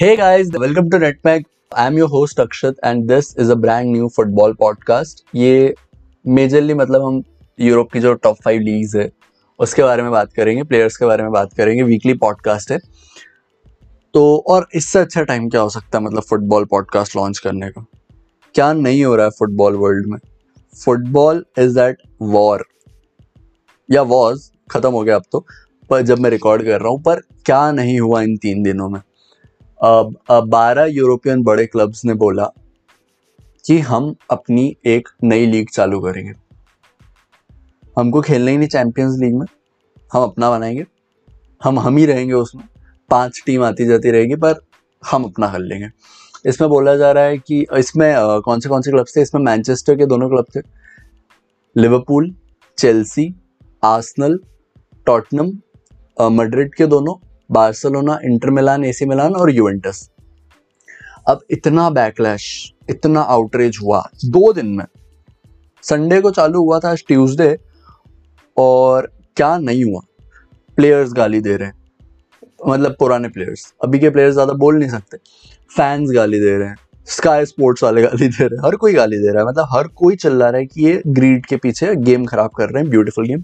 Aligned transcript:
Hey 0.00 0.16
guys, 0.16 0.50
welcome 0.52 0.88
to 0.92 0.98
NetMag. 0.98 1.44
I'm 1.72 1.98
your 1.98 2.08
host 2.08 2.38
Akshat 2.38 2.76
and 2.82 3.06
this 3.06 3.34
is 3.34 3.50
a 3.50 3.56
brand 3.64 3.92
new 3.92 4.06
football 4.08 4.54
podcast. 4.62 5.18
ये 5.34 5.74
majorly 6.26 6.74
मतलब 6.74 7.02
हम 7.04 7.22
Europe 7.60 7.90
की 7.92 8.00
जो 8.00 8.12
top 8.14 8.36
five 8.44 8.60
leagues 8.60 8.94
है 8.96 9.08
उसके 9.58 9.82
बारे 9.82 10.02
में 10.02 10.10
बात 10.12 10.32
करेंगे 10.32 10.62
प्लेयर्स 10.62 10.96
के 10.96 11.06
बारे 11.06 11.22
में 11.22 11.32
बात 11.32 11.52
करेंगे 11.56 11.82
वीकली 11.82 12.14
पॉडकास्ट 12.14 12.72
है। 12.72 12.78
तो 14.14 14.22
और 14.48 14.66
इससे 14.74 14.98
अच्छा 14.98 15.22
टाइम 15.22 15.48
क्या 15.48 15.60
हो 15.60 15.68
सकता 15.68 15.98
है 15.98 16.04
मतलब 16.04 16.22
फुटबॉल 16.30 16.64
पॉडकास्ट 16.70 17.16
लॉन्च 17.16 17.38
करने 17.38 17.70
का? 17.70 17.84
क्या 18.54 18.72
नहीं 18.72 19.04
हो 19.04 19.14
रहा 19.16 19.26
है 19.26 19.30
फुटबॉल 19.38 19.76
वर्ल्ड 19.82 20.06
में? 20.06 20.18
फुटबॉल 20.84 21.44
इज़ 21.58 21.78
दैट 21.78 22.02
वॉर 22.22 22.64
या 23.88 24.02
वॉज़ 24.14 24.50
खत्म 24.70 24.92
हो 24.92 25.02
गया 25.02 25.16
अब 25.16 25.24
तो 25.32 25.44
पर 25.90 26.02
जब 26.02 26.18
मैं 26.18 26.30
रिकॉर्ड 26.30 26.64
कर 26.64 26.80
रहा 26.80 26.88
हूँ 26.88 27.02
पर 27.02 27.20
क्या 27.46 27.70
नहीं 27.72 28.00
हुआ 28.00 28.22
इन 28.22 28.36
तीन 28.36 28.62
दिनों 28.62 28.88
में? 28.88 29.00
बारह 29.80 30.84
यूरोपियन 30.84 31.42
बड़े 31.42 31.66
क्लब्स 31.66 32.04
ने 32.04 32.14
बोला 32.14 32.44
कि 33.66 33.78
हम 33.78 34.14
अपनी 34.30 34.76
एक 34.86 35.08
नई 35.24 35.46
लीग 35.46 35.68
चालू 35.68 36.00
करेंगे। 36.00 36.32
हमको 37.96 38.20
खेलना 38.20 38.50
ही 38.50 38.56
नहीं 38.58 38.68
चैंपियंस 38.68 39.18
लीग 39.20 39.34
में। 39.34 39.46
हम 40.12 40.22
अपना 40.22 40.50
बनाएँगे। 40.50 40.84
हम 41.64 41.78
हम 41.78 41.96
ही 41.96 42.06
रहेंगे 42.06 42.34
उसमें। 42.34 42.64
पाँच 43.10 43.42
टीम 43.46 43.64
आती 43.64 43.84
जाती 43.86 44.10
रहेगी, 44.10 44.34
पर 44.34 44.60
हम 45.02 45.24
अपना 45.24 45.48
कर 45.52 45.58
लेंगे। 45.58 45.88
इसमें 46.46 46.68
बोला 46.70 46.96
जा 46.96 47.10
रहा 47.12 47.24
है 47.24 47.38
कि 47.38 47.64
इसमें 47.78 48.12
कौन 48.44 48.60
से 48.60 48.68
कौन 48.68 48.82
से 48.82 48.90
क्लब्स 48.90 49.16
थे? 49.16 49.22
इसमें 49.22 49.42
मैनचेस्टर 49.42 49.96
के 49.96 50.06
दोनों 50.06 50.28
क्लब 50.28 50.46
थे। 50.56 50.60
Liverpool 51.76 52.34
Chelsea 52.78 53.34
Arsenal 53.84 54.38
Tottenham 55.06 55.52
Madrid 56.32 56.74
के 56.74 56.86
दोनों 56.86 57.14
Barcelona, 57.50 58.18
Inter 58.24 58.50
Milan, 58.50 58.84
AC 58.84 59.06
Milan 59.06 59.34
और 59.34 59.50
यूवेंटस। 59.50 60.08
अब 61.28 61.40
इतना 61.50 61.88
बैकलैश 61.90 62.72
इतना 62.90 63.20
आउटरीच 63.20 63.78
हुआ 63.82 64.02
दो 64.26 64.52
दिन 64.52 64.66
में। 64.66 64.84
संडे 65.84 66.20
को 66.20 66.30
चालू 66.30 66.60
हुआ 66.60 66.78
था, 66.78 66.90
आज 66.90 67.04
ट्यूसडे 67.08 67.56
और 68.56 69.10
क्या 69.36 69.56
नहीं 69.58 69.84
हुआ? 69.84 70.00
प्लेयर्स 70.78 71.12
गाली 71.12 71.40
दे 71.40 71.56
रहे 71.56 71.68
हैं। 71.68 71.74
मतलब 72.68 72.96
पुराने 72.98 73.28
प्लेयर्स 73.28 73.72
अभी 73.84 73.98
के 73.98 74.10
प्लेयर्स 74.10 74.34
ज़्यादा 74.34 74.52
बोल 74.54 74.78
नहीं 74.78 74.88
सकते। 74.90 75.16
फैंस 75.70 76.10
गाली 76.14 76.40
दे 76.40 76.56
रहे 76.58 76.68
हैं। 76.68 76.76
स्काई 77.08 77.44
स्पोर्ट्स 77.44 77.82
वाले 77.82 78.02
गाली 78.02 78.28
दे 78.28 78.44
रहे 78.44 78.56
हैं। 78.56 78.66
हर 78.66 78.76
कोई 78.76 78.92
गाली 78.94 79.18
दे 79.18 79.32
रहा 79.32 79.42
है। 79.42 79.48
मतलब 79.48 79.66
हर 79.72 79.86
कोई 79.96 80.16
चिल्ला 80.16 80.48
रहा 80.50 80.60
है 80.60 80.66
कि 80.66 80.84
ये 80.86 81.02
ग्रीड 81.08 81.46
के 81.46 81.56
पीछे 81.56 81.94
गेम 81.96 82.24
खराब 82.26 82.50
कर 82.56 82.70
रहे 82.70 82.82
हैं 82.82 82.90
ब्यूटीफुल 82.90 83.26
गेम 83.26 83.40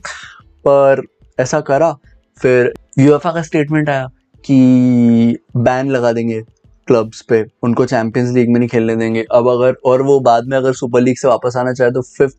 पर 0.67 1.03
ऐसा 1.39 1.61
करा 1.61 1.97
फिर 2.39 2.75
यूएफए 2.99 3.33
का 3.33 3.43
स्टेटमेंट 3.43 3.89
आया 3.89 4.11
कि 4.45 4.57
बैन 5.57 5.91
लगा 5.91 6.13
देंगे 6.13 6.43
क्लब्स 6.87 7.23
पे। 7.23 7.47
उनको 7.63 7.85
चैंपियंस 7.87 8.35
लीग 8.35 8.49
में 8.49 8.59
नहीं 8.59 8.69
खेलने 8.69 8.97
देंगे। 8.97 9.27
अब 9.33 9.49
अगर 9.49 9.77
और 9.85 10.03
वो 10.03 10.21
बाद 10.21 10.45
में 10.45 10.57
अगर 10.57 10.73
सुपर 10.73 11.01
लीग 11.01 11.17
से 11.17 11.29
वापस 11.29 11.57
आना 11.57 11.73
चाहे 11.73 11.91
तो 11.91 12.03
fifth 12.03 12.39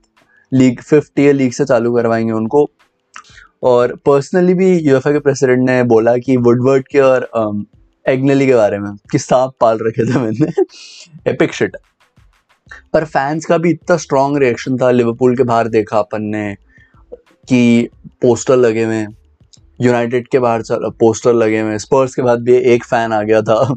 league 0.53 0.81
fifth 0.81 1.20
year 1.20 1.36
league 1.36 1.52
से 1.52 1.66
चालू 1.66 1.95
करवाएँगे 1.95 2.31
उनको। 2.31 2.70
और 3.64 3.95
पर्सनली 3.95 4.53
भी 4.53 4.80
यूएफए 4.80 5.14
के 5.14 5.20
प्रेसिडेंट 5.20 5.70
ने 5.70 5.84
बोला 5.84 6.18
कि 6.18 6.38
वुडवर्ड 6.38 6.88
के 6.88 7.00
और 7.00 7.23
एग्नली 8.08 8.45
um, 8.45 8.52
के 8.52 8.56
बारे 8.56 8.80
में 8.80 8.95
कि 9.12 9.20
सांप 9.20 9.52
पाल 9.59 9.80
रखे 9.81 10.14
थे 10.14 10.20
मैंने। 10.20 10.64
एपिक 11.31 11.52
पर 12.94 13.06
फैंस 13.06 13.45
का 13.45 13.58
भी 13.58 13.70
इतना 13.70 13.98
स्ट्रॉन्ग 13.98 14.38
रिएक्शन 14.38 14.78
था। 14.78 14.92
लिवरपूल 14.92 15.38
के 15.38 15.44
बाहर 15.44 15.68
देखा 15.68 16.00
अपन 16.00 16.22
ने 16.22 16.56
कि 17.50 17.90
पोस्टर 18.22 18.56
लगे 18.56 18.84
हुए 18.84 19.06
यूनाइटेड 19.80 20.28
के 20.28 20.39
बाहर 20.39 20.64
पोस्टर 21.00 21.33
लगे 21.33 21.59
हुए 21.59 21.78
स्पर्स 21.80 22.16
के 22.16 22.22
बाद 22.22 22.42
भी 22.42 22.56
एक 22.73 22.86
फ़ैन 22.86 23.14
आ 23.14 23.22
गया 23.23 23.42
था। 23.42 23.75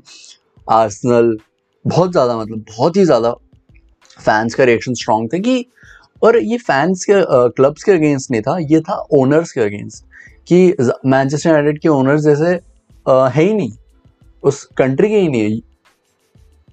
आर्सनल 0.70 1.36
बहुत 1.84 2.10
ज़्यादा 2.12 2.36
मतलब 2.38 2.64
बहुत 2.68 2.96
ही 2.96 3.04
ज़्यादा 3.04 3.32
फैंस 4.18 4.54
का 4.54 4.64
रिएक्शन 4.64 4.94
स्ट्रॉन्ग 4.94 5.28
था 5.34 5.38
कि 5.38 5.64
और 6.22 6.36
ये 6.38 6.56
फैंस 6.58 7.04
के 7.10 7.14
क्लब्स 7.50 7.82
के 7.84 7.92
अगेंस्ट 7.92 8.30
नहीं 8.30 8.42
था 8.42 8.56
ये 8.70 8.80
था 8.80 8.94
ओनर्स 9.14 9.52
के 9.52 9.60
अगेंस्ट 9.60 10.04
कि 10.48 10.74
मैनचेस्टर 11.06 11.50
यूनाइटेड 11.50 11.80
के 11.80 11.88
ओनर्स 11.88 12.22
जैसे 12.22 12.58
आ, 13.06 13.28
है 13.28 13.42
ही 13.42 13.52
नहीं। 13.54 13.72
उस 14.42 14.64
कंट्री 14.78 15.08
के 15.08 15.18
ही 15.18 15.28
नहीं 15.28 15.52
है। 15.52 15.60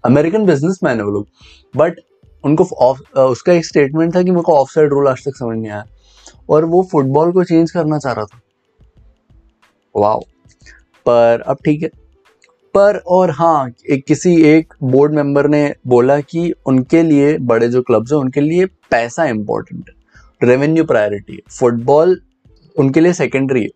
अमेरिकन 0.03 0.46
बिज़नेस 0.46 0.80
मैन 0.84 0.97
है 0.97 1.03
वो 1.06 1.12
लोग। 1.12 1.28
बट 1.75 2.00
उनको 2.44 2.68
ऑफ़ 2.81 3.18
उसका 3.19 3.53
एक 3.53 3.66
स्टेटमेंट 3.66 4.16
था 4.16 4.24
कि 4.24 4.31
मेरे 4.31 4.44
को 4.44 4.53
ऑफ़ 4.53 4.72
साइड 4.72 4.90
रूल 4.90 5.07
आज 5.07 5.24
तक 5.25 5.38
समझ 5.38 5.57
नहीं 5.57 5.72
आया। 5.72 5.85
और 6.50 6.66
वो 6.66 6.81
फुटबॉल 6.91 7.31
को 7.31 7.44
चेंज 7.44 7.72
करना 7.72 7.97
चाह 8.00 8.13
रहा 8.13 8.25
था। 8.25 8.40
वाओ 9.96 10.22
पर 11.06 11.42
अब 11.42 11.58
ठीक 11.66 11.84
है। 11.84 11.90
पर 12.75 12.98
और 13.08 13.31
हाँ 13.31 13.70
एक 13.92 14.06
किसी 14.06 14.36
एक 14.46 14.74
बोर्ड 14.84 15.14
मेंबर 15.14 15.48
ने 15.48 15.74
बोला 15.88 16.20
कि 16.22 16.52
उनके 16.68 17.02
लिए 17.03 17.38
बड़े 17.40 17.68
जो 17.70 17.81
क्लब्स 17.81 18.12
हैं, 18.12 18.20
उनके 18.20 18.42
लिए 18.42 18.66
पैसा 18.92 19.25
इंपॉर्टेंट 19.25 19.90
है। 19.90 19.96
रेवेन्यू 20.42 20.84
प्रायोरिटी 20.84 21.34
है। 21.34 21.40
फुटबॉल 21.52 22.20
उनके 22.75 23.00
लिए 23.00 23.14
सेकेंडरी 23.14 23.64
है। 23.64 23.70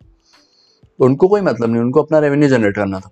उनको 0.99 1.27
कोई 1.27 1.41
मतलब 1.41 1.69
नहीं, 1.69 1.81
उनको 1.81 2.01
अपना 2.03 2.19
रेवेन्यू 2.19 2.49
जनरेट 2.49 2.75
करना 2.75 2.99
था। 2.99 3.09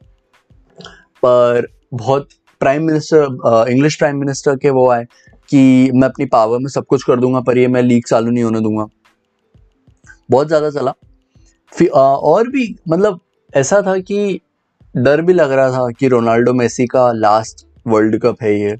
पर 1.23 1.67
बहुत 1.93 2.29
prime 2.61 2.83
minister 2.83 3.67
English 3.71 3.95
prime 3.95 4.17
minister 4.17 4.55
के 4.55 4.69
वो 4.69 4.89
आए 4.89 5.05
कि 5.49 5.91
मैं 5.93 6.07
अपनी 6.07 6.25
पावर 6.27 6.59
में 6.59 6.67
सब 6.67 6.85
कुछ 6.85 7.03
कर 7.03 7.19
दूँगा, 7.19 7.39
पर 7.39 7.57
ये 7.57 7.67
मैं 7.67 7.81
लीग 7.81 8.05
चालू 8.07 8.31
नहीं 8.31 8.43
होने 8.43 8.61
दूँगा। 8.61 8.85
बहुत 10.31 10.47
ज़्यादा 10.47 10.69
चला। 10.69 10.93
और 11.87 12.47
भी 12.47 12.75
मतलब 12.89 13.19
ऐसा 13.55 13.81
था 13.81 13.97
कि 13.99 14.39
डर 14.97 15.21
भी 15.21 15.33
लग 15.33 15.51
रहा 15.51 15.71
था 15.71 15.89
कि 15.89 16.07
रोनाल्डो 16.07 16.53
मेसी 16.53 16.85
का 16.87 17.11
लास्ट 17.11 17.65
वर्ल्ड 17.87 18.19
कप 18.21 18.41
है 18.41 18.59
ये। 18.61 18.75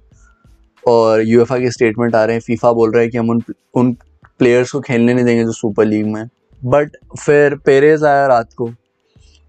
और 0.88 1.22
यूएफआ 1.22 1.58
के 1.60 1.72
स्टेटमेंट 1.72 2.16
आ 2.16 2.24
रहे 2.26 2.36
हैं 2.36 2.42
फीफा 2.42 2.72
बोल 2.72 2.92
रहा 2.92 3.02
है 3.02 3.10
कि 3.10 3.18
हम 3.18 3.30
उन 3.30 3.42
उन 3.76 3.94
प्लेयर्स 4.40 4.72
को 4.72 4.80
खेलने 4.80 5.14
नहीं 5.14 5.26
देंगे 5.26 5.44
जो 5.44 5.52
सुपर 5.52 5.86
लीग 5.86 6.06
में। 6.06 6.24
बट 6.66 6.92
फिर 7.20 7.56
पेरेज 7.56 8.04
आया 8.04 8.28
रात 8.28 8.54
को। 8.54 8.70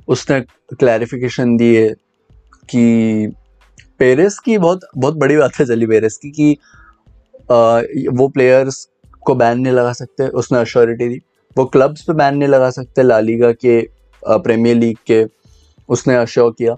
उसने 0.08 0.40
क्लैरिफिकेशन 0.78 1.56
दी 1.56 1.74
है 1.74 1.88
कि 2.70 3.32
पेरेस 3.98 4.38
की 4.38 4.58
बहुत 4.58 4.80
बहुत 4.96 5.14
बड़ी 5.14 5.36
बात 5.36 5.58
है 5.60 5.66
चली 5.66 5.86
पेरेस 5.86 6.16
की 6.16 6.30
कि 6.30 6.56
आ, 7.50 7.80
वो 8.12 8.28
प्लेयर्स 8.28 8.88
को 9.22 9.34
बैन 9.34 9.58
नहीं 9.58 9.72
लगा 9.72 9.92
सकते 9.92 10.28
उसने 10.28 10.58
अश्योरिटी 10.58 11.08
दी। 11.08 11.20
वो 11.58 11.64
क्लब्स 11.64 12.02
पे 12.02 12.12
बैन 12.12 12.36
नहीं 12.36 12.48
लगा 12.48 12.70
सकते 12.70 13.02
लालीगा 13.02 13.52
के 13.52 13.80
प्रीमियर 14.24 14.76
लीग 14.76 14.96
के। 15.06 15.24
उसने 15.88 16.16
अश्योर 16.16 16.54
किया। 16.58 16.76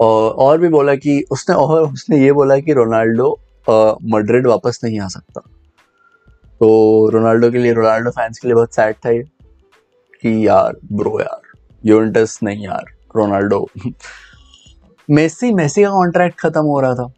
और 0.00 0.32
और 0.32 0.58
भी 0.58 0.68
बोला 0.68 0.94
कि 0.94 1.24
उसने, 1.30 1.54
और 1.54 1.92
उसने 1.92 2.18
ये 2.18 2.32
बोला 2.32 2.58
कि 2.58 2.72
रोनाल्डो 2.72 3.38
मड्रिड 4.04 4.46
वापस 4.46 4.80
नहीं 4.84 5.00
आ 5.00 5.08
सकता। 5.08 5.40
तो 6.60 7.08
रोनाल्डो 7.08 7.50
के 7.50 7.58
लिए, 7.58 7.72
रोनाल्डो 7.72 8.10
फैंस 8.10 8.38
के 8.38 8.48
लिए 8.48 8.54
बहुत 8.54 8.74
सैड 8.74 8.96
था 9.06 9.10
ये। 9.10 9.22
कि 10.22 10.46
यार 10.46 10.76
ब्रो 10.92 11.20
यार 11.20 11.40
यूवेंटस 11.86 12.40
नहीं 12.42 12.64
यार, 12.64 12.84
रोनाल्डो। 13.16 13.68
मेसी 15.10 15.52
मेसी 15.54 15.82
का 15.82 15.90
कॉन्ट्रैक्ट 15.90 16.40
खत्म 16.40 16.60
हो 16.60 16.80
रहा 16.80 16.94
था। 16.94 17.12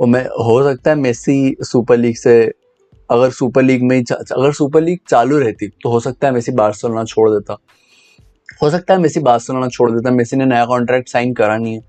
और 0.00 0.06
मैं, 0.06 0.24
हो 0.24 0.62
सकता 0.62 0.90
है 0.90 0.96
मेसी 0.96 1.56
सुपर 1.60 1.96
लीग 1.96 2.16
से 2.16 2.52
अगर 3.12 3.30
सुपर 3.30 3.62
लीग 3.62 3.82
में 3.82 4.04
अगर 4.12 4.52
सुपर 4.52 4.82
लीग 4.82 4.98
चालू 5.08 5.38
रहती 5.38 5.68
तो 5.68 5.88
हो 5.88 6.00
सकता 6.00 6.26
है 6.26 6.34
मेसी 6.34 6.52
बार्सिलोना 6.52 7.04
छोड़ 7.04 7.30
देता। 7.30 7.58
हो 8.62 8.70
सकता 8.70 8.94
है 8.94 9.00
मेसी 9.00 9.20
बार्सिलोना 9.20 9.68
छोड़ 9.68 9.90
देता, 9.90 10.10
मेसी 10.10 10.36
ने 10.36 10.44
नया 10.44 10.64
कॉन्ट्रैक्ट 10.66 11.08
साइन 11.08 11.34
करा 11.34 11.56
नहीं 11.56 11.74
है। 11.74 11.80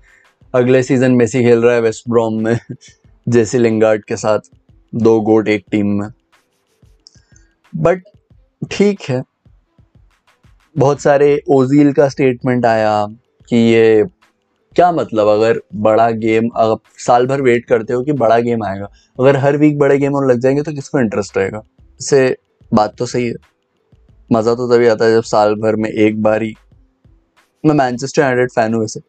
अगले 0.54 0.82
सीज़न 0.82 1.12
मेसी 1.12 1.42
खेल 1.42 1.62
रहा 1.62 1.74
है 1.74 1.80
वेस्ट 1.80 2.04
ब्रॉम 2.08 2.34
में 2.34 2.58
जेसी 3.28 3.58
लिंगार्ड 3.58 4.04
के 4.04 4.16
साथ, 4.16 4.38
दो 4.94 5.20
गोट 5.20 5.48
एक 5.48 5.64
टीम 5.70 5.86
में। 5.86 6.08
बट 7.76 8.02
ठीक 8.70 9.00
है। 9.08 9.22
बहुत 10.78 11.00
सारे 11.00 11.42
ओजील 11.48 11.92
का 11.92 12.08
स्टेटमेंट 12.08 12.66
आया 12.66 13.06
कि 13.48 13.56
ये 13.56 14.04
क्या 14.76 14.92
मतलब 14.92 15.28
अगर 15.28 15.60
बड़ा 15.74 16.10
गेम, 16.10 16.48
अगर 16.56 16.76
साल 16.98 17.26
भर 17.26 17.42
वेट 17.42 17.64
करते 17.64 17.92
हो 17.92 18.02
कि 18.02 18.12
बड़ा 18.12 18.38
गेम 18.38 18.64
आएगा? 18.64 18.88
अगर 19.20 19.36
हर 19.36 19.56
वीक 19.56 19.78
बड़े 19.78 19.98
गेम 19.98 20.14
और 20.14 20.30
लग 20.30 20.38
जाएँगे 20.38 20.62
तो 20.62 20.72
किसको 20.72 21.00
इंटरेस्ट 21.00 21.36
रहेगा? 21.36 21.62
से 22.00 22.36
बात 22.74 22.96
तो 22.96 23.06
सही 23.06 23.26
है। 23.26 23.34
मज़ा 24.32 24.54
तो 24.54 24.76
तभी 24.76 24.86
आता 24.86 25.04
है 25.04 25.12
जब 25.12 25.22
साल 25.22 25.54
भर 25.54 25.76
में 25.76 25.90
एक 25.90 26.22
बार 26.22 26.42
ही। 26.42 26.54
मैं 27.66 27.74
मैनचेस्टर 27.74 28.22
यूनाइटेड 28.22 28.50
फ़ैन 28.50 28.74
हूँ 28.74 28.80
वैसे। 28.80 29.00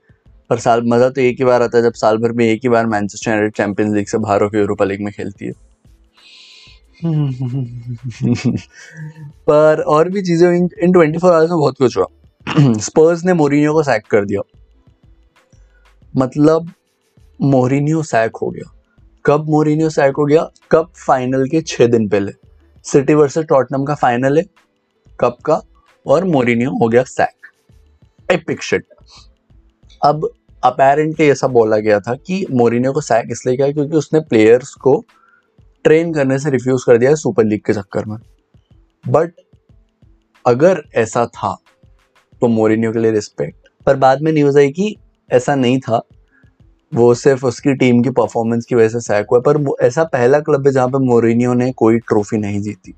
पर 0.50 0.58
साल, 0.58 0.82
मज़ा 0.86 1.10
तो 1.10 1.22
एक 1.22 1.36
ही 1.40 1.46
बार 1.46 1.62
आता 1.62 1.78
है 1.78 1.84
जब 1.84 1.94
साल 1.94 2.18
भर 2.18 2.32
में 2.32 2.46
एक 2.46 2.60
ही 2.64 2.70
बार 2.70 2.86
मैनचेस्टर 2.86 3.32
यूनाइटेड 3.32 3.54
चैंपियंस 3.54 3.94
लीग 3.94 4.08
से 4.08 4.18
बाहर 4.18 4.44
होकर 4.44 4.58
यूरोपा 4.58 4.86
लीग 4.86 5.02
में 5.02 5.14
खेलती 5.14 5.46
है। 5.46 5.52
पर 9.48 9.82
और 9.82 10.10
भी 10.10 10.22
चीज़ें 10.22 10.54
इन 10.54 10.92
ट्वेंटी 10.92 11.18
फोर 11.20 11.34
आवर्स 11.34 11.50
में 11.50 11.60
बहुत 11.60 11.78
कुछ 11.78 11.98
हुआ। 11.98 12.06
स्पर्स 12.74 13.26
ने 13.26 13.34
मोरिनियो 13.34 13.74
को 13.74 13.84
सैक 13.84 14.04
कर 14.06 14.26
दिया। 14.26 14.42
मतलब 16.16 16.72
मोरिनियो 17.42 18.02
सैक 18.04 18.36
हो 18.36 18.50
गया। 18.50 18.72
कब 19.26 19.50
मोरिनियो 19.50 19.90
सैक 19.90 20.16
हो 20.18 20.26
गया? 20.26 20.48
कब 20.72 20.92
फाइनल 21.08 21.48
के 21.48 21.62
छह 21.62 21.88
दिन 21.88 22.08
पहले। 22.10 22.32
सिटी 22.86 23.14
वर्सेस 23.14 23.46
टॉटनम 23.46 23.84
का 23.84 23.96
फाइनल 23.96 24.38
है। 24.38 24.44
कब 25.20 25.38
का? 25.46 25.62
और 26.06 26.24
मोरिनियो 26.24 26.72
हो 26.72 26.88
गया 26.88 27.04
सैक 27.04 27.48
एपिक 28.32 28.64
शिट 28.64 28.86
अब 30.04 30.30
अपेरेंटली 30.64 31.30
ऐसा 31.30 31.48
बोला 31.48 31.78
गया 31.78 32.00
था 32.00 32.14
कि 32.16 32.46
मोरिनियो 32.52 32.92
को 32.94 33.02
सैक 33.02 33.28
इसलिए 33.32 33.56
किया 33.56 33.72
क्योंकि 33.72 33.98
उसने 33.98 34.20
प्लेयर्स 34.20 34.74
को 34.74 35.04
ट्रेन 35.84 36.14
करने 36.14 36.40
से 36.40 36.50
रिफ्यूज 36.50 36.84
कर 36.84 36.98
दिया 36.98 37.16
सुपर 37.16 37.46
लीग 37.46 37.62
के 37.66 37.74
चक्कर 37.74 38.06
में। 38.06 38.18
बट 39.08 39.34
अगर 40.46 40.82
ऐसा 40.96 41.26
था 41.26 41.56
तो 42.42 42.48
मोरिनियो 42.48 42.92
के 42.92 43.00
लिए 43.00 43.12
रिस्पेक्ट 43.12 43.68
पर 43.86 43.96
बाद 43.96 44.22
में 44.22 44.32
न्यूज़ 44.32 44.58
आई 44.60 44.72
कि 44.72 44.96
ऐसा 45.30 45.56
नहीं 45.56 45.80
था। 45.80 46.02
वो 46.92 47.14
सिर्फ़ 47.14 47.46
उसकी 47.46 47.74
टीम 47.74 48.02
की 48.04 48.10
परफॉर्मेंस 48.10 48.66
की 48.66 48.76
वजह 48.76 48.90
से 48.90 49.00
सैक 49.00 49.28
हुआ 49.32 49.40
पर 49.40 49.58
वो 49.58 49.78
ऐसा 49.82 50.04
पहला 50.04 50.40
क्लब 50.40 50.68
है 50.68 50.74
जहाँ 50.74 50.88
पे 50.88 50.98
मोरिनियो 51.06 51.54
ने 51.54 51.72
कोई 51.72 51.98
ट्रॉफी 52.00 52.38
नहीं 52.38 52.62
जीती। 52.62 52.94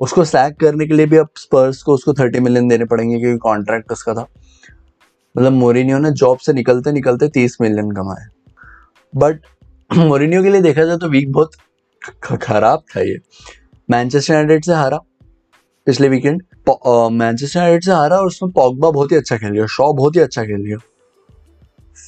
उसको 0.00 0.24
सैक 0.24 0.58
करने 0.60 0.86
के 0.86 0.94
लिए 0.94 1.06
भी 1.06 1.16
अब 1.16 1.28
स्पर्स 1.36 1.82
को 1.82 1.94
उसको 1.94 2.12
थर्टी 2.14 2.40
मिलियन 2.40 2.68
देने 2.68 2.84
पड़ेंगे 2.84 3.18
क्योंकि 3.18 3.38
कॉन्ट्रैक्ट 3.38 3.92
उसका 3.92 4.14
था। 4.14 4.26
मतलब 5.34 5.52
मोरिनियो 5.52 5.98
ने 5.98 6.10
जॉब 6.12 6.38
से 6.38 6.52
निकलते 6.52 6.92
निकलते 6.92 7.28
तीस 7.28 7.56
मिलियन 7.60 7.90
कमाए। 7.90 8.26
बट 9.12 9.40
मोरिनियो 9.96 10.42
के 10.42 10.50
लिए 10.50 10.60
देखा 10.60 10.84
जाए 10.84 10.96
तो 10.96 11.08
वीक 11.08 11.32
बहुत 11.32 11.50
खराब 12.42 12.82
था 12.96 13.00
ये। 13.00 13.18
मैनचेस्टर 13.90 14.34
यूनाइटेड 14.34 14.64
से 14.64 14.72
हारा 14.72 14.98
पिछले 15.86 16.08
वीकेंड 16.08 16.42
मैनचेस्टर 16.68 17.60
यूनाइटेड 17.60 17.84
से 17.84 17.92
हारा 17.92 18.16
और 18.16 18.26
उसमें 18.26 18.52
पॉगबा 18.52 18.90
बहुत 18.90 19.12
ही 19.12 19.16
अच्छा 19.16 19.36
खेल 19.36 19.50
गया 19.50 19.66
शॉ 19.66 19.92
बहुत 19.92 20.16
ही 20.16 20.20
अच्छा 20.20 20.44
खेल 20.44 20.64
गया 20.64 20.76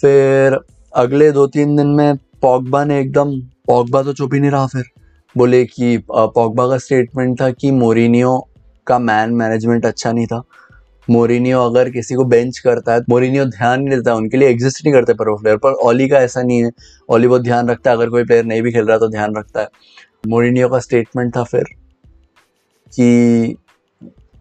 फिर 0.01 0.59
अगले 0.93 1.31
दो 1.33 1.47
तीन 1.47 1.77
दिन 1.77 1.87
में 1.87 2.17
पॉगबा 2.43 2.85
ने 2.85 3.01
एकदम, 3.01 3.41
पॉगबा 3.67 4.03
तो 4.03 4.13
चुप 4.13 4.35
ही 4.35 4.41
नहीं 4.41 4.51
रहा 4.51 4.67
फिर। 4.67 4.85
बोले 5.37 5.65
कि 5.65 5.97
पॉगबा 6.09 6.67
का 6.69 6.79
स्टेटमेंट 6.79 7.41
था 7.41 7.51
कि 7.51 7.71
मोरिनियो 7.71 8.39
का 8.87 8.99
मैन 8.99 9.35
मैनेजमेंट 9.35 9.87
अच्छा 9.87 10.13
नहीं 10.13 10.27
था। 10.27 10.43
मोरिनियो 11.09 11.61
अगर 11.61 11.91
किसी 11.91 12.15
को 12.15 12.25
बेंच 12.25 12.59
करता 12.59 12.95
है, 12.95 13.01
मोरिनियो 13.11 13.45
ध्यान 13.45 13.83
नहीं 13.83 13.97
देता, 13.97 14.15
उनके 14.15 14.37
लिए 14.37 14.49
एग्जिस्ट 14.49 14.85
नहीं 14.85 14.95
करते 14.95 15.15
पर 15.15 15.29
वो 15.29 15.37
प्लेयर 15.37 15.57
पर 15.57 15.73
ओली 15.87 16.09
का 16.09 16.19
ऐसा 16.19 16.43
नहीं 16.43 16.63
है। 16.65 16.71
ओली 17.09 17.29
बहुत 17.29 17.43
ध्यान 17.43 17.69
रखता 17.69 17.91
है, 17.91 17.97
अगर 17.97 18.11
कोई 18.11 18.25
प्लेयर 18.25 18.45
नहीं 18.45 18.63
भी 18.63 18.73
खेल 18.73 18.87
रहा 18.87 18.99
तो 18.99 19.09
ध्यान 19.09 19.37
रखता 19.37 19.61
है। 19.61 19.69
मोरिनियो 20.29 20.69
का 20.69 20.79
स्टेटमेंट 20.79 21.37
था 21.37 21.43
फिर 21.45 21.65
कि 22.93 23.57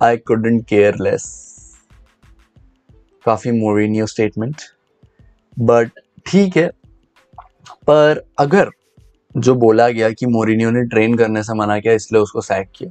आई 0.03 0.17
कुडेंट 0.17 0.65
केयर 0.67 0.95
लेस 1.01 1.25
काफ़ी 3.25 3.51
मोरिनियो 3.51 4.05
स्टेटमेंट 4.07 4.61
बट 5.57 5.99
ठीक 6.25 6.57
है। 6.57 6.67
पर 7.87 8.23
अगर 8.39 8.69
जो 9.35 9.55
बोला 9.55 9.87
गया 9.89 10.09
कि 10.11 10.25
मोरिनियो 10.27 10.71
ने 10.71 10.83
ट्रेन 10.85 11.15
करने 11.17 11.43
से 11.43 11.53
मना 11.53 11.79
किया, 11.79 11.93
इसलिए 11.93 12.21
उसको 12.21 12.41
सैक 12.41 12.71
किया। 12.75 12.89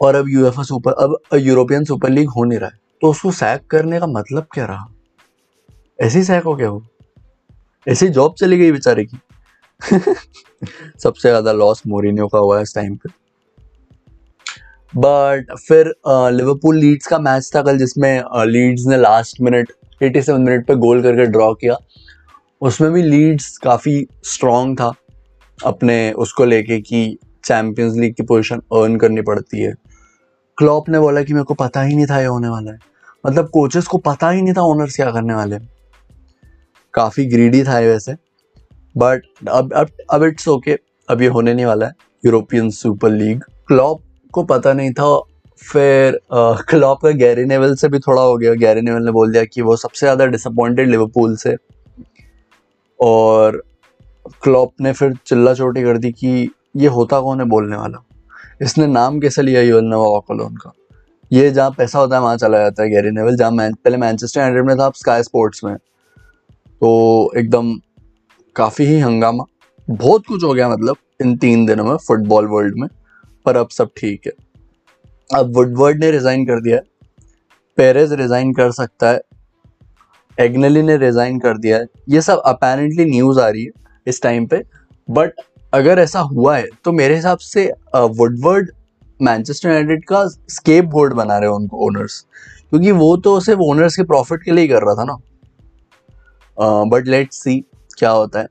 और 0.00 0.14
अब 0.14 0.28
यूएफए 0.28 0.64
सुपर 0.64 0.92
अब 0.94 1.18
यूरोपियन 1.36 1.84
सुपर 1.84 2.10
लीग 2.10 2.28
हो 2.28 2.44
नहीं 2.44 2.58
रहा 2.58 2.68
है 2.68 2.78
तो 3.02 3.10
उसको 3.10 3.30
सैक 3.32 3.66
करने 3.70 3.98
का 4.00 4.06
मतलब 4.08 4.46
क्या 4.54 4.64
रहा? 4.66 4.86
ऐसी 5.98 6.22
सैक 6.24 6.44
हो 6.44 6.54
क्या 6.56 6.68
हो 6.68 6.82
ऐसी 7.86 8.08
जॉब 8.10 8.34
चली 8.34 8.58
गई 8.58 8.72
बेचारे 8.72 9.04
की। 9.04 9.18
सबसे 10.98 11.28
ज़्यादा 11.28 11.52
लॉस 11.52 11.82
मोरिनियो 11.86 12.26
का 12.28 12.38
हुआ 12.38 12.56
है 12.56 12.62
इस 12.62 12.74
टाइम 12.74 12.96
पे। 12.96 13.08
बट 14.94 15.52
फिर 15.58 15.92
लिवरपूल 16.32 16.76
लीड्स 16.76 17.06
का 17.06 17.18
मैच 17.20 17.50
था 17.54 17.62
कल, 17.62 17.78
जिसमें 17.78 18.22
लीड्स 18.46 18.86
ने 18.86 18.96
लास्ट 18.96 19.40
मिनट 19.40 19.72
87 20.00 20.38
मिनट 20.38 20.66
पे 20.66 20.74
गोल 20.74 21.02
करके 21.02 21.26
ड्रॉ 21.26 21.52
किया। 21.54 21.76
उसमें 22.62 22.92
भी 22.92 23.02
लीड्स 23.02 23.56
काफ़ी 23.58 24.06
स्ट्रॉन्ग 24.24 24.78
था 24.80 24.92
अपने 25.64 26.12
उसको 26.12 26.44
लेके 26.44 26.80
कि 26.80 27.18
चैम्पियंस 27.44 27.96
लीग 27.96 28.14
की 28.14 28.22
पोजीशन 28.22 28.60
अर्न 28.72 28.96
करनी 28.96 29.22
पड़ती 29.22 29.60
है। 29.60 29.74
क्लॉप 30.58 30.88
ने 30.88 30.98
बोला 31.00 31.22
कि 31.22 31.32
मेरे 31.32 31.44
को 31.44 31.54
पता 31.54 31.82
ही 31.82 31.96
नहीं 31.96 32.06
था 32.06 32.20
ये 32.20 32.26
होने 32.26 32.48
वाला 32.48 32.72
है। 32.72 32.78
मतलब 33.26 33.48
कोचेस 33.48 33.86
को 33.86 33.98
पता 33.98 34.30
ही 34.30 34.42
नहीं 34.42 34.54
था 34.54 34.62
ओनर्स 34.62 34.96
क्या 34.96 35.10
करने 35.10 35.34
वाले 35.34 35.58
काफ़ी 36.94 37.24
ग्रीडी 37.26 37.62
था 37.64 37.78
ये 37.78 37.88
वैसे। 37.88 38.14
बट 38.94 39.22
अब 39.48 39.72
अब 39.72 39.90
अब 40.10 40.24
इट्स 40.24 40.48
ओके 40.48 40.78
अब 41.08 41.22
ये 41.22 41.28
होने 41.28 41.54
नहीं 41.54 41.64
वाला 41.64 41.86
है। 41.86 41.92
यूरोपियन 42.24 42.70
सुपर 42.70 43.10
लीग 43.10 43.42
क्लॉप 43.68 44.02
को 44.32 44.42
पता 44.42 44.72
नहीं 44.72 44.92
था 44.92 45.04
फिर 45.62 46.18
क्लॉप 46.68 47.00
का 47.02 47.10
गैरी 47.10 47.44
नेवल 47.44 47.74
से 47.74 47.88
भी 47.88 47.98
थोड़ा 47.98 48.22
हो 48.22 48.36
गया। 48.36 48.54
गैरी 48.56 48.80
नेवल 48.80 49.04
ने 49.04 49.10
बोल 49.12 49.32
दिया 49.32 49.44
कि 49.44 49.62
वो 49.62 49.76
सबसे 49.76 50.06
ज़्यादा 50.06 50.26
डिसअपॉइंटेड 50.26 50.90
लिवरपूल 50.90 51.36
से। 51.36 51.56
और 53.00 53.62
क्लॉप 54.42 54.72
ने 54.80 54.92
फिर 54.92 55.14
चिल्ला 55.26 55.54
चोटी 55.54 55.82
कर 55.82 55.98
दी 55.98 56.12
कि 56.12 56.50
ये 56.76 56.88
होता 56.88 57.20
कौन 57.20 57.40
है 57.40 57.46
बोलने 57.46 57.76
वाला? 57.76 58.02
इसने 58.62 58.86
नाम 58.86 59.20
कैसे 59.20 59.42
लिया 59.42 59.60
यूएल 59.62 59.84
नवा 59.84 60.08
वॉकलोन 60.08 60.56
का? 60.56 60.72
ये 61.30 61.50
जहाँ 61.50 61.70
पैसा 61.70 61.98
होता 61.98 62.16
है, 62.16 62.22
वहाँ 62.22 62.36
चला 62.36 62.58
जाता 62.58 62.82
है 62.82 62.90
गैरी 62.90 63.10
नेवल। 63.10 63.36
जहाँ 63.36 63.50
मैं 63.50 63.72
पहले 63.74 63.96
मैनचेस्टर 63.96 64.40
यूनाइटेड 64.40 64.66
में 64.66 64.76
था, 64.78 64.86
अब 64.86 64.92
स्काई 64.94 65.22
स्पोर्ट्स 65.22 65.64
में। 65.64 65.76
तो 65.76 67.32
एकदम 67.36 67.74
काफ़ी 68.56 68.84
ही 68.84 68.98
हंगामा। 69.00 69.44
बहुत 69.88 70.26
कुछ 70.26 70.44
हो 70.44 70.52
गया 70.54 70.68
मतलब 70.68 70.96
इन 71.22 71.36
तीन 71.36 71.64
दिनों 71.66 71.84
में 71.84 71.96
फुटबॉल 71.98 72.46
वर्ल्ड 72.46 72.74
में, 72.76 72.88
पर 73.46 73.56
अब 73.56 73.68
सब 73.68 73.90
ठीक 73.96 74.26
है। 74.26 74.32
अब 75.30 75.52
वुडवर्ड 75.56 76.00
ने 76.00 76.10
रिज़ाइन 76.10 76.44
कर 76.46 76.60
दिया 76.60 76.76
है। 76.76 76.82
पेरेज 77.78 78.12
रिज़ाइन 78.12 78.52
कर 78.54 78.70
सकता 78.72 79.10
है। 79.10 79.20
एग्नली 80.38 80.82
ने 80.82 80.96
रिज़ाइन 80.96 81.38
कर 81.38 81.58
दिया 81.58 81.76
है। 81.78 81.86
ये 82.08 82.20
सब 82.22 82.42
अपेरेंटली 82.46 83.04
न्यूज़ 83.04 83.40
आ 83.40 83.48
रही 83.48 83.64
है 83.64 83.70
इस 84.06 84.22
टाइम 84.22 84.46
पे। 84.46 84.62
बट 85.08 85.40
अगर 85.72 85.98
ऐसा 85.98 86.20
हुआ 86.20 86.56
है 86.56 86.66
तो 86.84 86.92
मेरे 86.92 87.14
हिसाब 87.14 87.38
से 87.38 87.66
वुडवर्ड 87.96 88.70
मैनचेस्टर 89.20 89.68
यूनाइटेड 89.68 90.04
का 90.04 90.26
स्केप 90.26 90.84
बोर्ड 90.86 91.14
बना 91.14 91.38
रहे 91.38 91.48
हैं 91.48 91.56
उनको 91.56 91.86
ओनर्स 91.86 92.20
क्योंकि 92.70 92.90
वो 92.92 93.16
तो 93.16 93.38
सिर्फ़ 93.40 93.60
ओनर्स 93.60 93.96
के 93.96 94.02
प्रॉफिट 94.04 94.42
के 94.42 94.50
लिए 94.50 94.62
ही 94.62 94.68
कर 94.68 94.82
रहा 94.82 94.94
था 94.94 95.04
ना। 95.04 95.16
बट 96.86 97.06
लेट्स 97.06 97.42
सी 97.42 97.58
क्या 97.98 98.10
होता 98.10 98.40
है। 98.40 98.46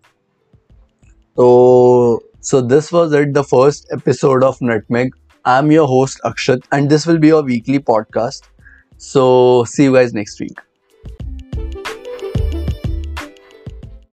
तो 1.38 2.24
so 2.44 2.62
this 2.64 2.94
was 2.94 3.16
it 3.16 3.34
the 3.34 3.42
first 3.44 3.94
episode 3.94 4.44
of 4.44 4.58
Nutmeg 4.64 5.16
I'm 5.45 5.71
your 5.71 5.88
host 5.88 6.19
Akshat, 6.25 6.63
and 6.71 6.89
this 6.89 7.06
will 7.06 7.18
be 7.19 7.27
your 7.27 7.44
weekly 7.44 7.80
podcast. 7.80 8.44
So, 8.97 9.63
see 9.65 9.83
you 9.83 9.94
guys 9.94 10.13
next 10.13 10.39
week. 10.39 10.57